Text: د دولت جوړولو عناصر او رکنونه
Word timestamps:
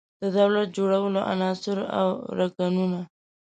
د 0.21 0.23
دولت 0.37 0.67
جوړولو 0.77 1.19
عناصر 1.31 1.77
او 1.99 2.07
رکنونه 2.39 2.99